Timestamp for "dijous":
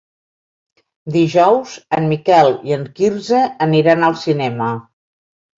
1.15-1.75